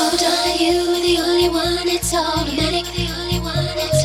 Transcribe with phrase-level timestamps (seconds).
[0.00, 1.88] Oh darling, you were the only one.
[1.88, 2.84] It's automatic.
[2.94, 3.54] The only one.
[3.76, 3.97] It's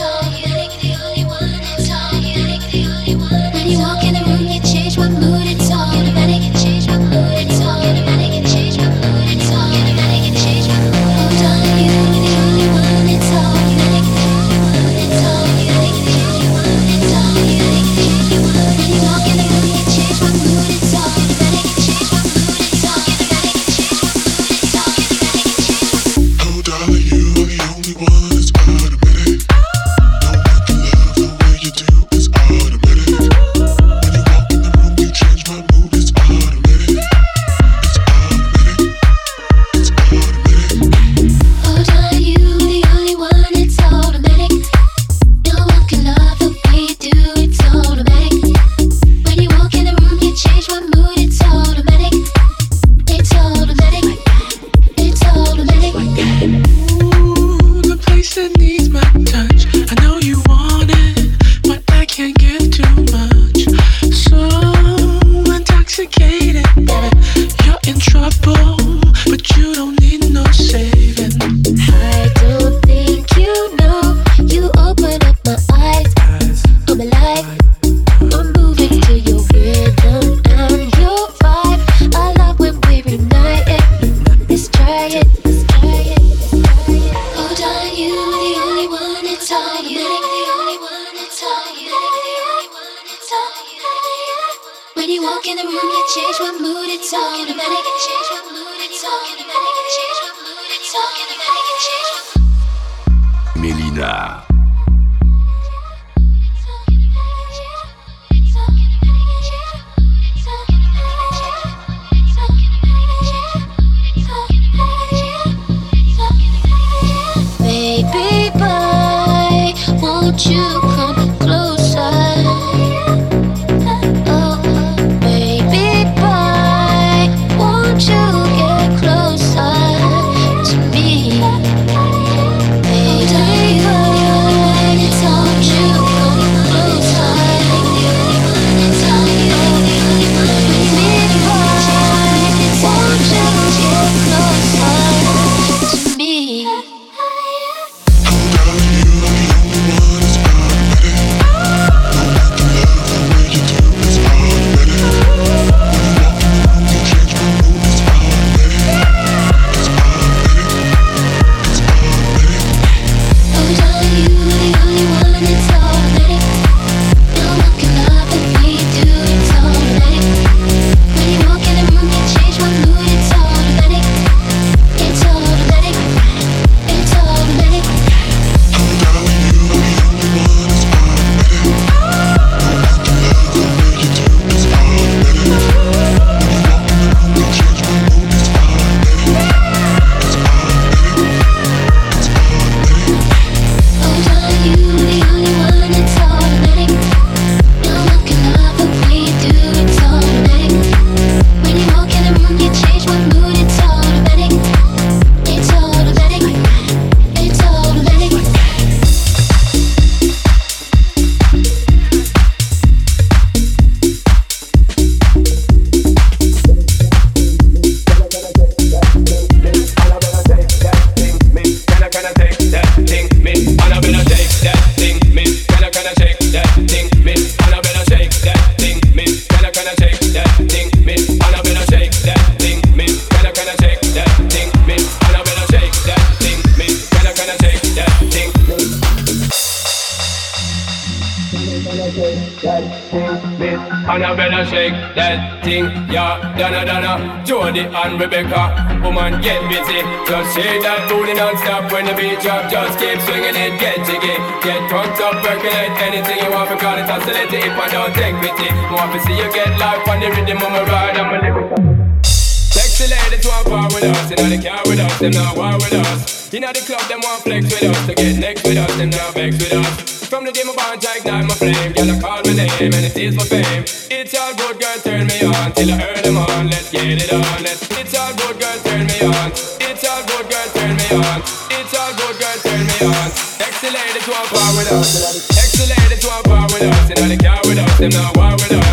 [245.64, 249.00] thing, yeah, Donna Donna, Jody and Rebecca.
[249.04, 252.70] Woman, get busy, just shake that booty non-stop when the beat drop.
[252.72, 256.70] Just keep swinging it, get jiggy, get drunk up, percolate anything you want.
[256.70, 258.70] Because it's oscillating if I don't take pity.
[258.92, 261.18] More to see you get life on the rhythm of my ride.
[261.18, 261.80] I'm a lyrical.
[262.24, 265.74] Sexy ladies want part with us, you know they care with us, them not war
[265.78, 266.54] with us.
[266.54, 269.10] You know the club, them want flex with us, to get next with us, them
[269.10, 270.13] not vex with us.
[270.34, 271.94] From the day my bond, I ignite my flame.
[271.94, 273.86] Girl, I call my name and it is my fame.
[274.10, 276.74] It's all good, girl, turn me on till I earn them on.
[276.74, 277.46] Let's get it on.
[277.62, 277.86] Let's.
[277.94, 279.54] It's all good, girl, turn me on.
[279.78, 281.38] It's all good, girl, turn me on.
[281.78, 283.30] It's all good, girl, turn me on.
[283.62, 285.54] Excellent, it's one power with us.
[285.54, 287.14] Excellent, it's one power with us.
[287.14, 287.62] And all the car
[288.02, 288.93] them not war with us.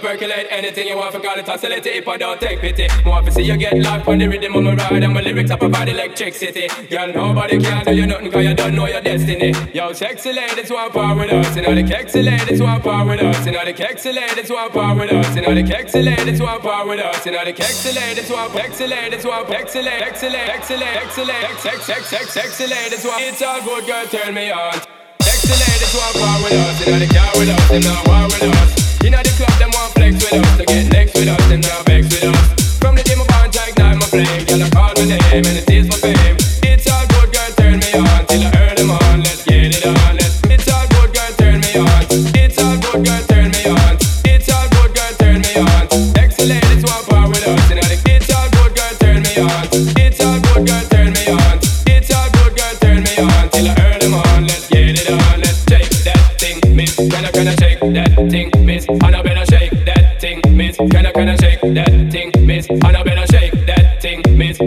[0.00, 1.14] percolate anything you want.
[1.14, 2.88] Forgot it, oscillate if I don't take pity.
[3.04, 5.50] More to see you get locked on the rhythm of my ride and my lyrics
[5.50, 6.68] up about electricity.
[6.90, 9.54] Girl, nobody can do you nothing cause you don't know your destiny.
[9.72, 11.54] Yo, sexy ladies want power with us.
[11.56, 13.46] You know the kexy ladies want power with us.
[13.46, 15.36] You know the kexy ladies want power with us.
[15.36, 17.26] You know the kexy ladies want power with us.
[17.26, 22.28] You know the kexy ladies want sexy ladies want excellent, excellent, excellent, excellent, excellent, excellent,
[22.28, 23.22] sexy ladies want.
[23.22, 24.97] It's all good, girl, turn me on.
[25.48, 26.78] Sexy ladies want with us.
[26.84, 26.92] The
[27.38, 27.70] with us.
[27.82, 29.00] Not with us.
[29.00, 30.58] Know the club, them want flex with us.
[30.58, 32.76] To get next with us, them now vex with us.
[32.76, 34.44] From the day my I flame.
[34.62, 36.27] I call my name and it is my fame.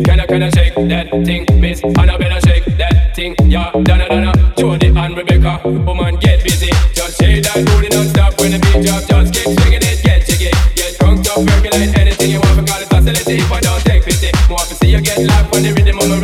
[0.04, 1.84] Can I, can I shake that thing, miss?
[1.84, 3.72] And I better shake that thing, yeah.
[3.84, 6.70] Donna, Donna, Jody and Rebecca, woman, get busy.
[6.94, 9.04] Just shake that booty non-stop when the beat drop.
[9.06, 10.50] Just keep swinging it, get jiggy.
[10.76, 12.66] Get drunk, up, percolate anything you want.
[12.66, 14.32] Because it's facility if don't take pity.
[14.50, 16.21] More to see you get life on the rhythm of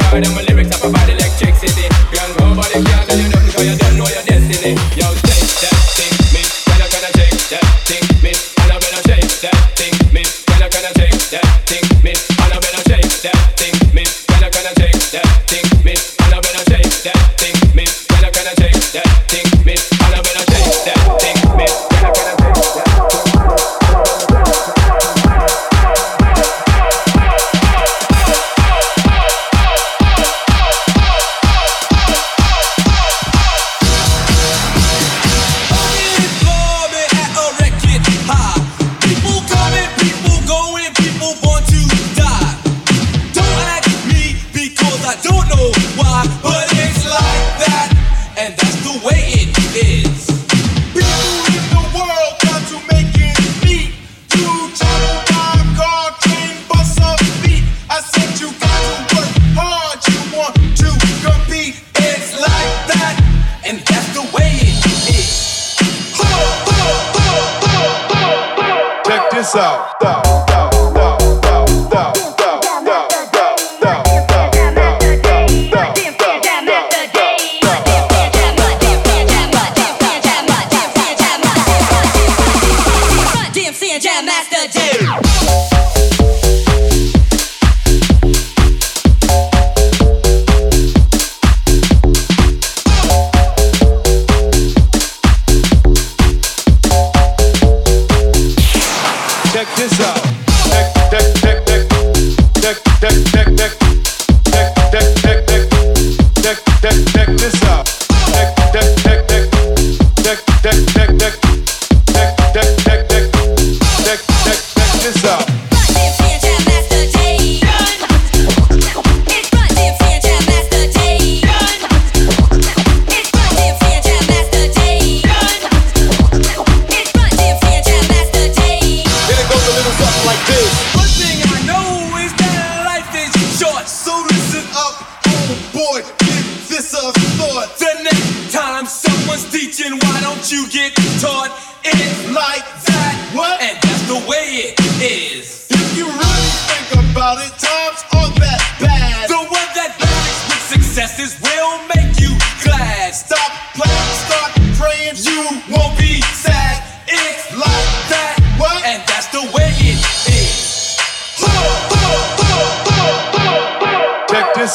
[15.18, 15.47] yeah.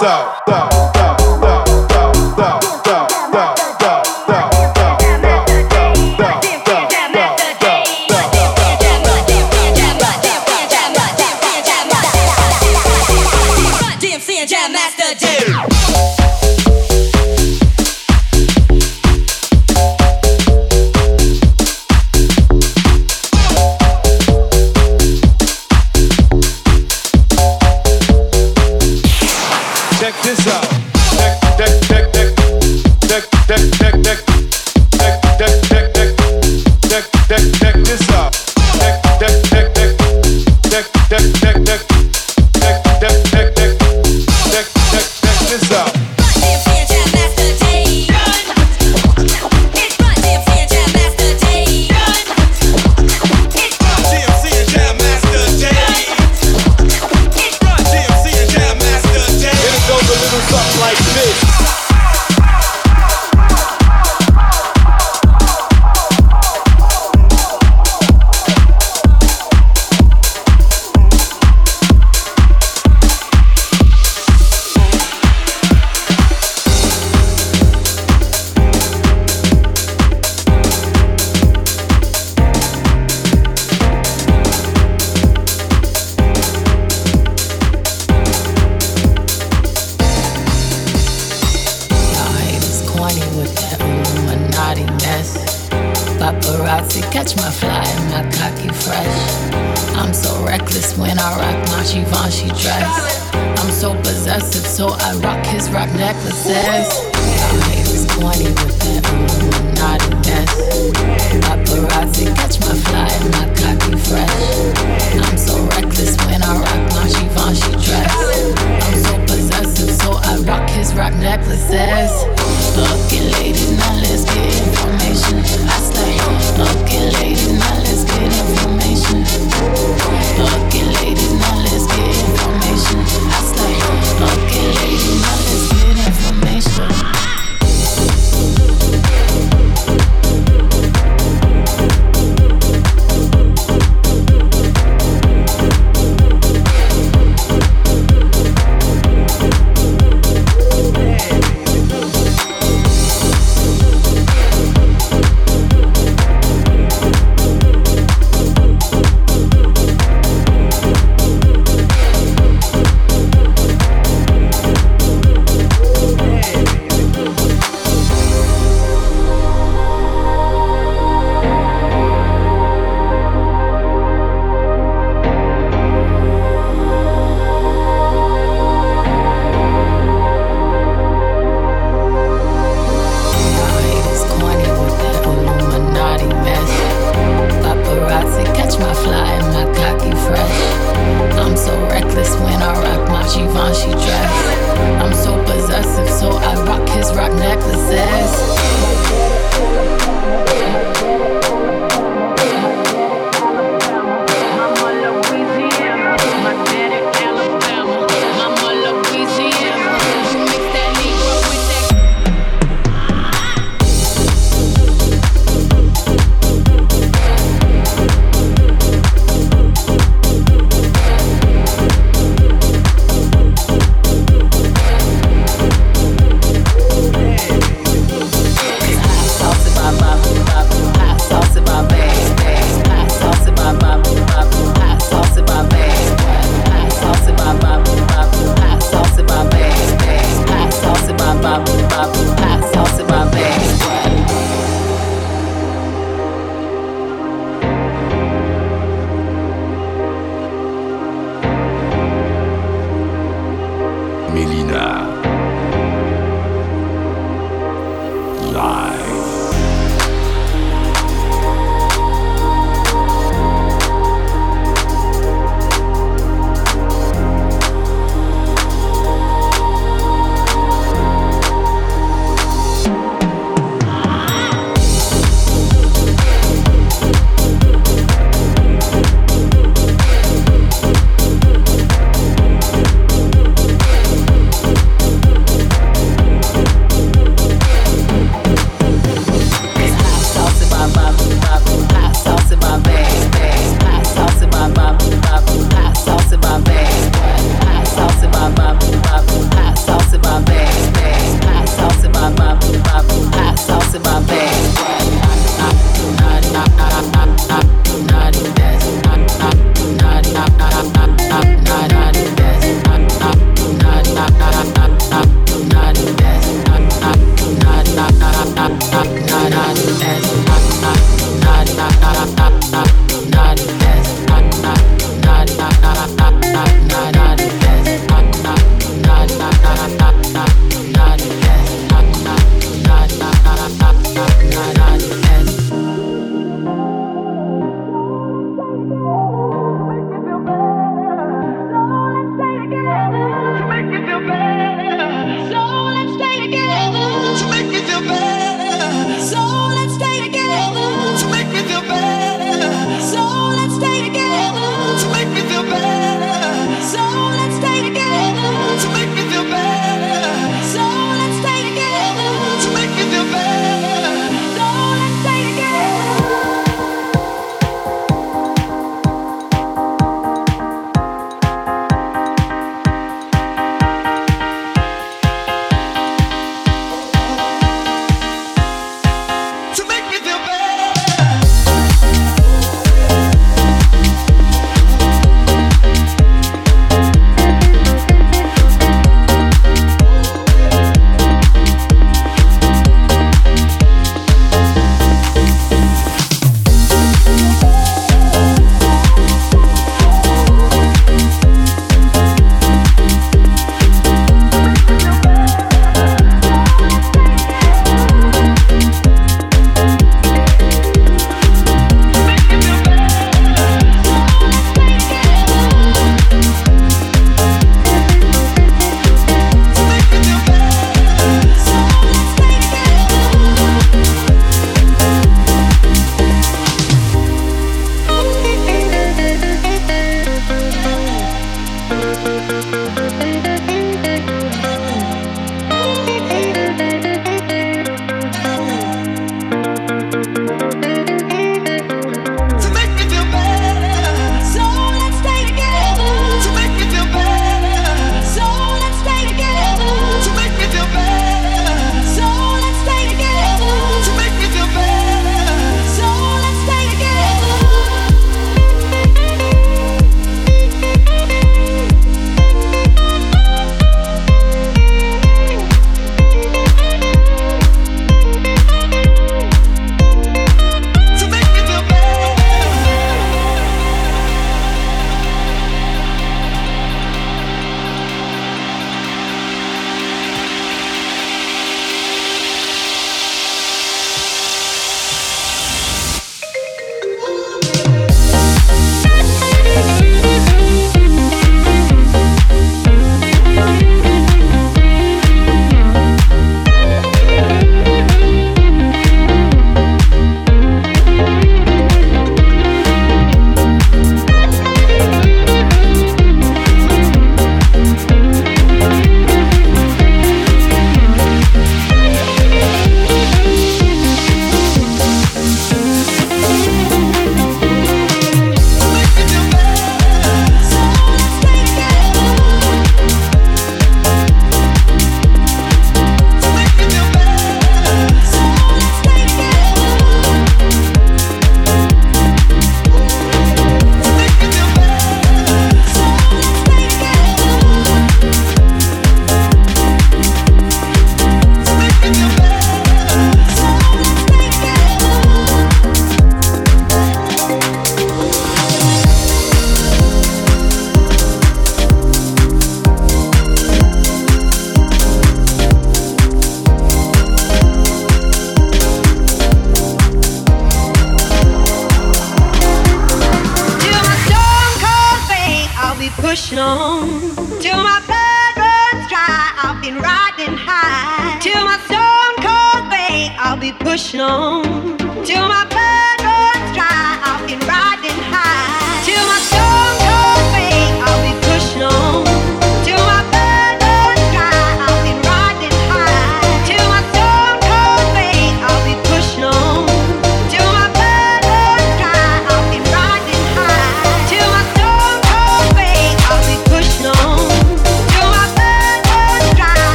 [0.00, 0.69] This out.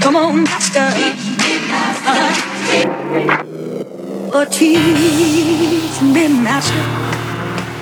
[0.00, 0.88] Come on, master.
[2.10, 3.44] Uh-huh.
[4.32, 6.84] Oh, teach me, master.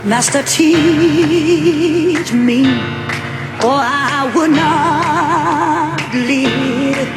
[0.06, 2.64] Master, teach me.
[3.64, 7.08] Or I would not live,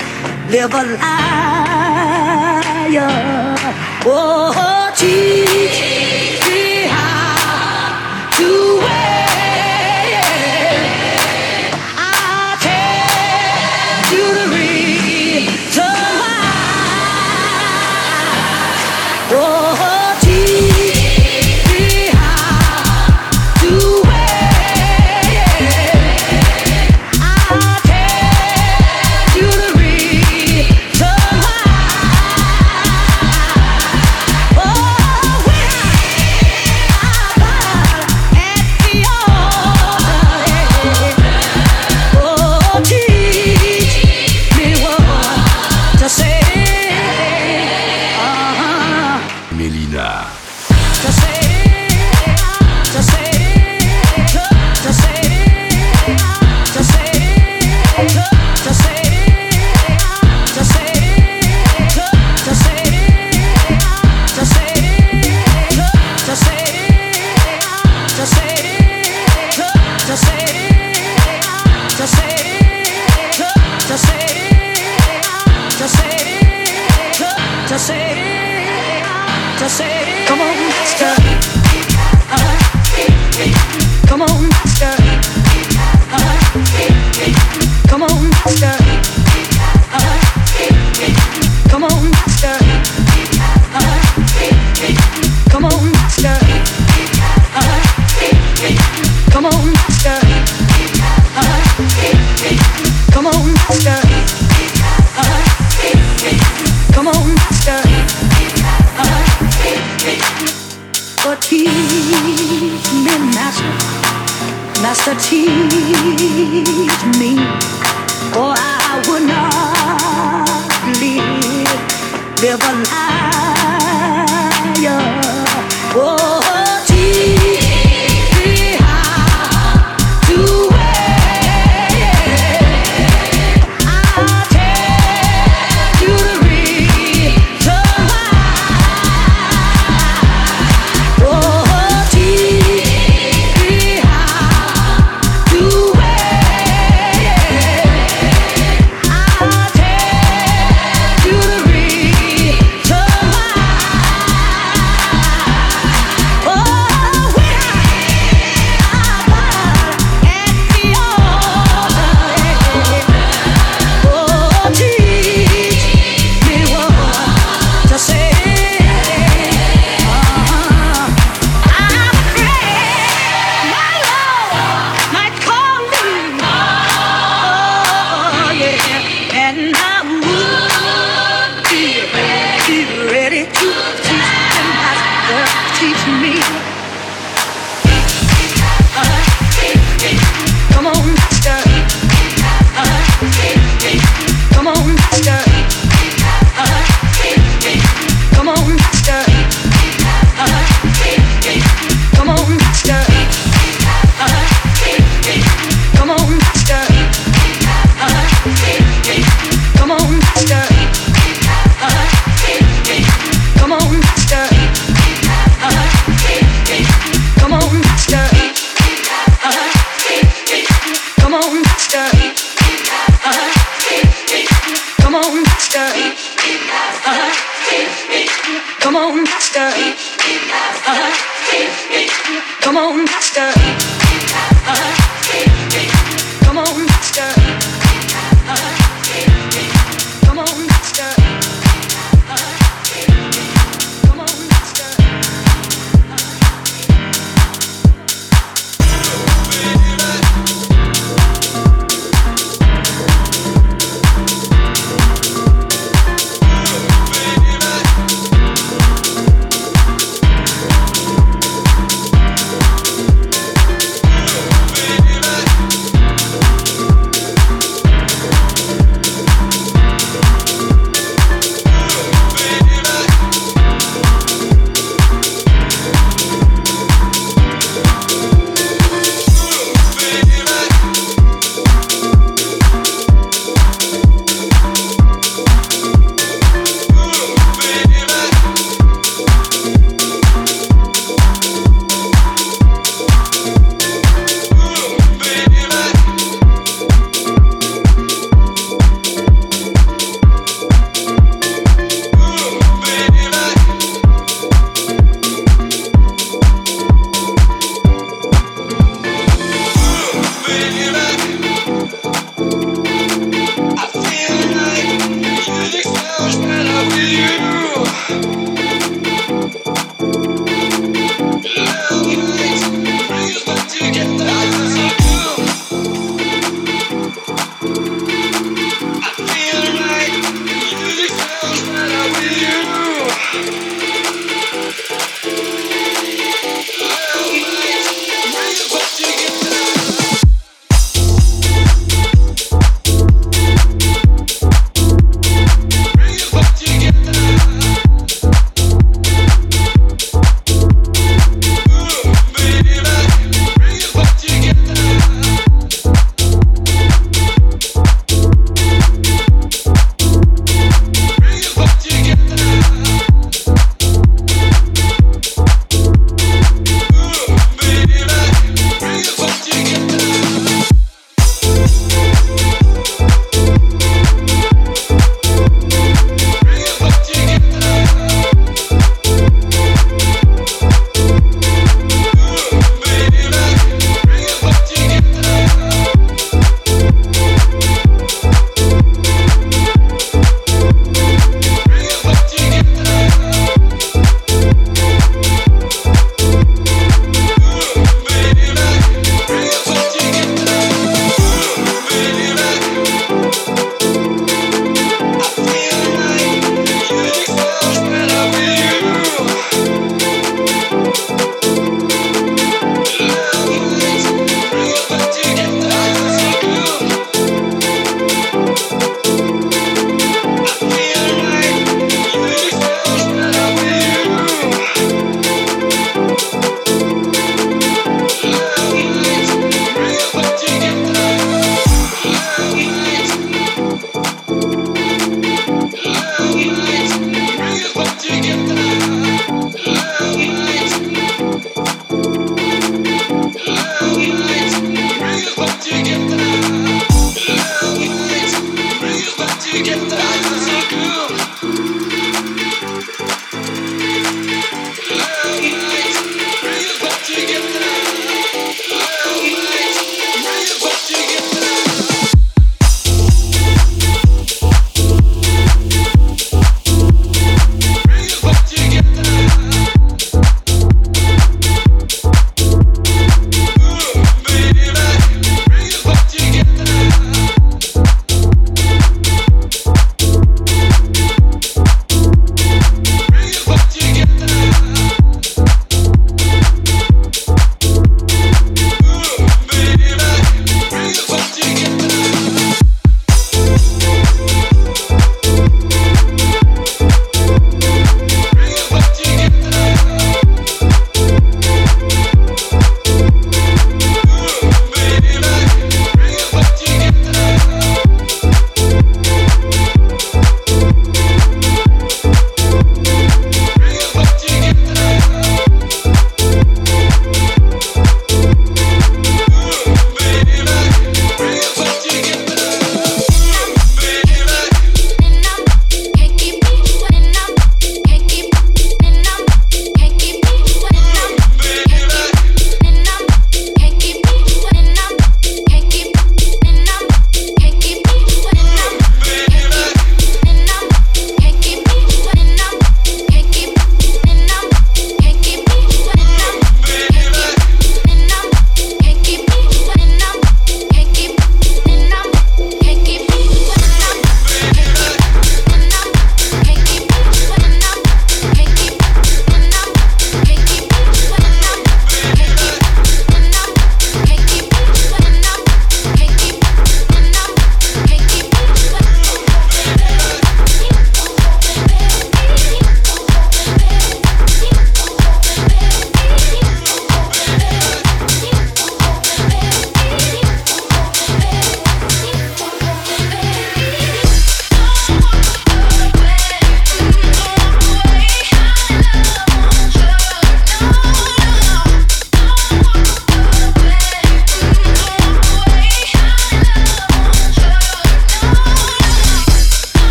[0.49, 3.09] live a liar.
[4.05, 5.81] Oh, teach
[6.49, 8.70] me how to.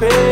[0.00, 0.29] You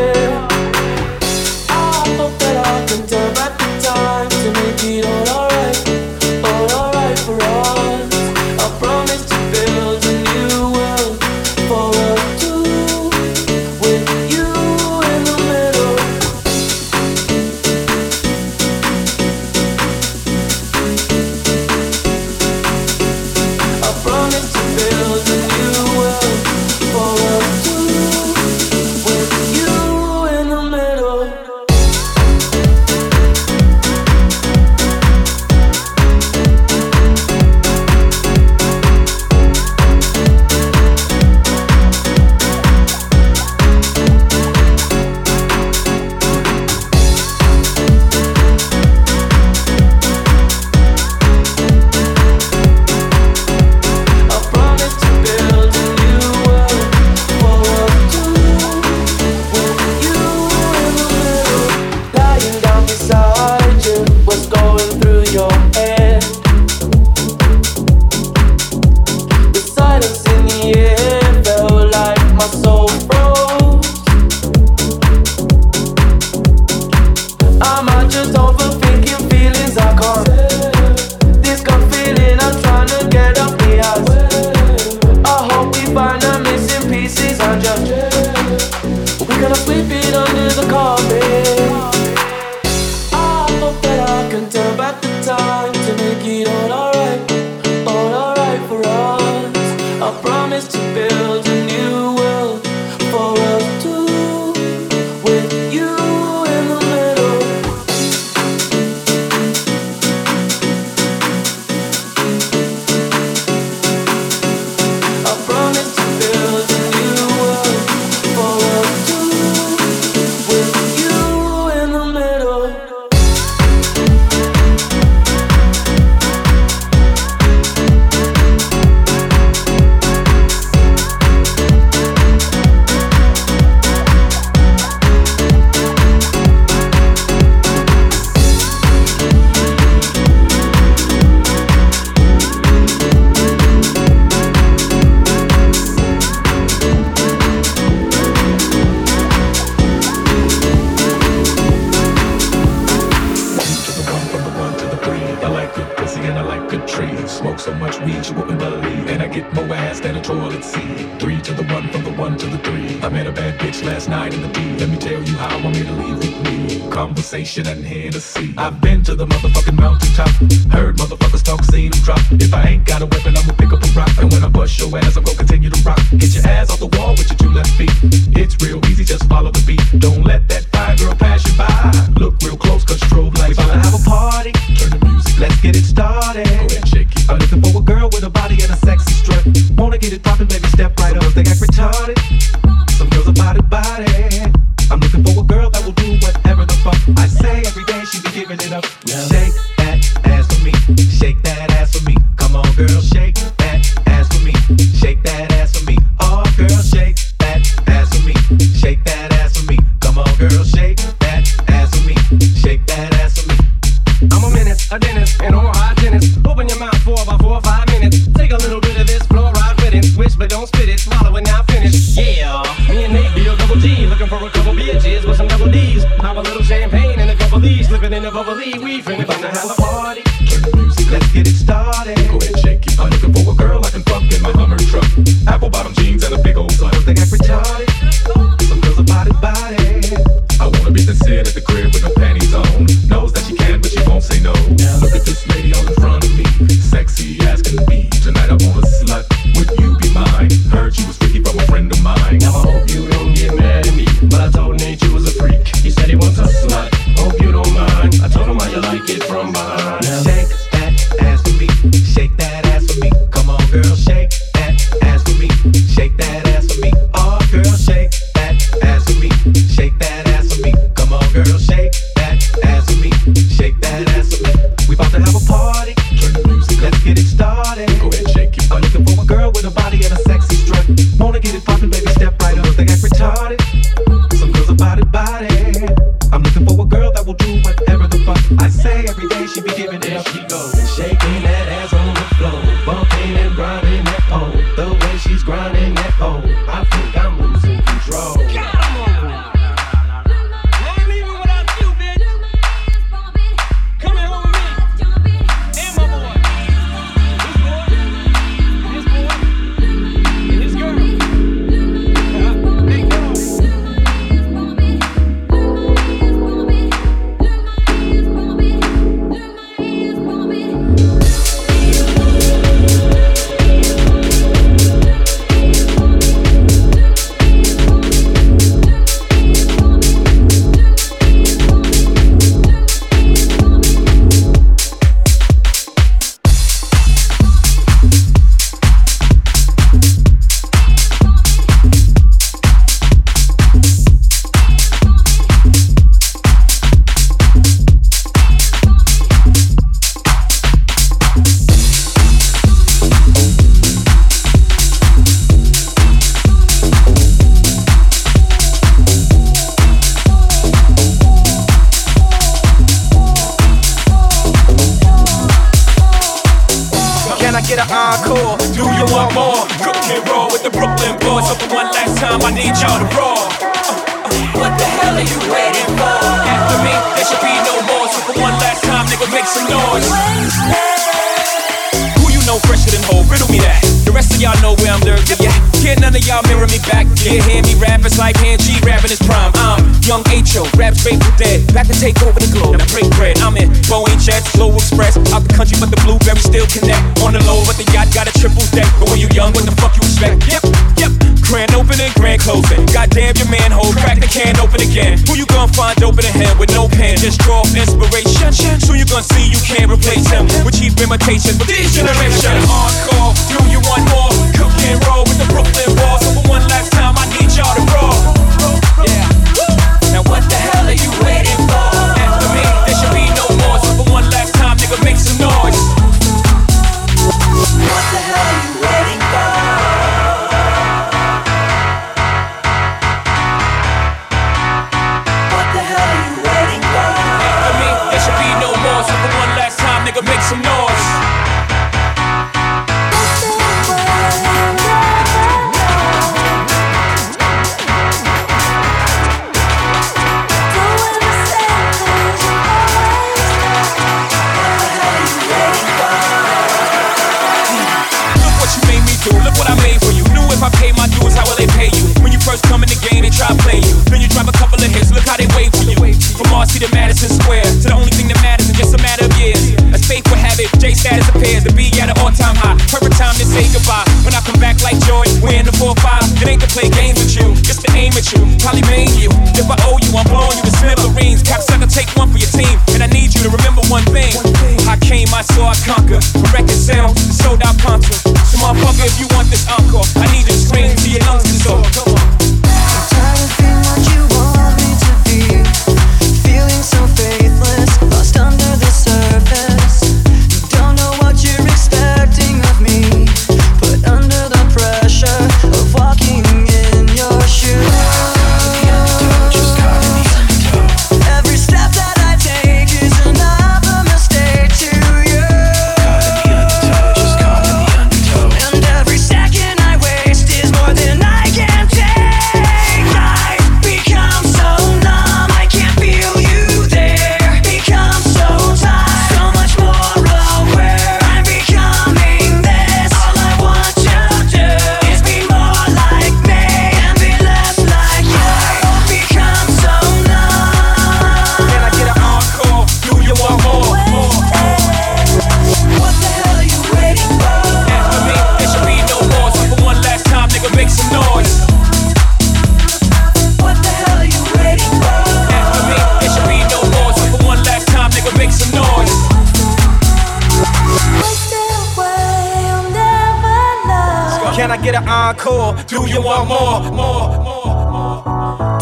[565.09, 565.75] encore.
[565.87, 568.23] Do you want more, more, more, more?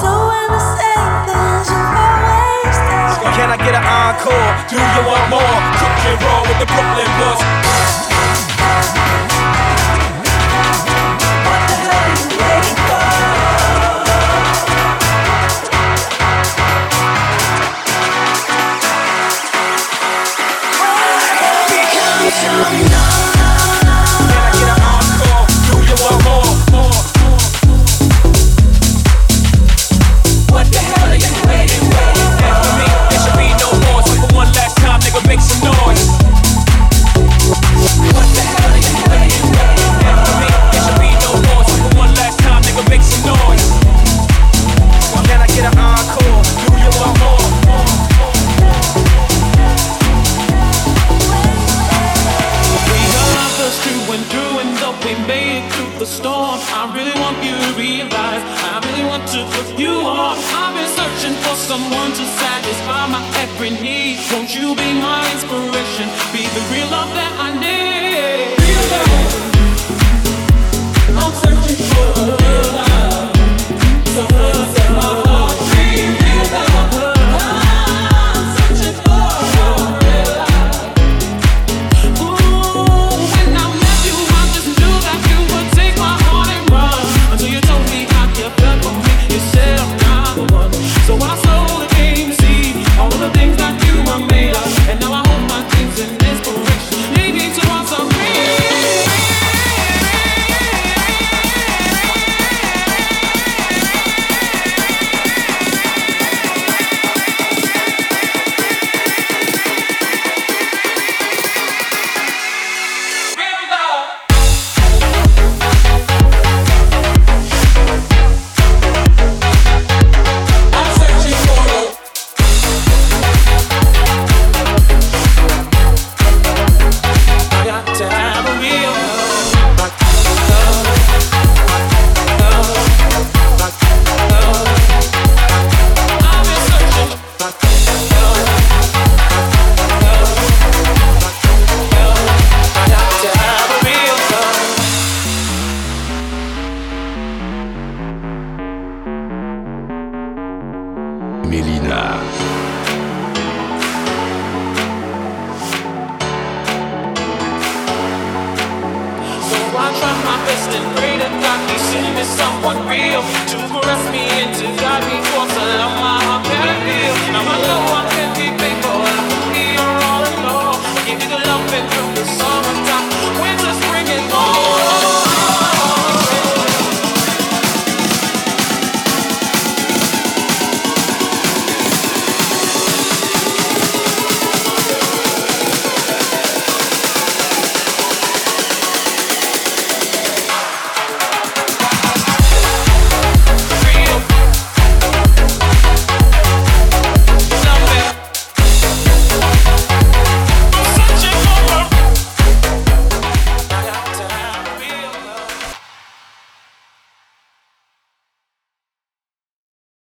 [0.03, 3.35] Doing the same things you've always done.
[3.39, 4.51] Can I get an encore?
[4.69, 5.57] Do you want more?
[5.81, 8.16] Cooking raw with the Brooklyn Buzz.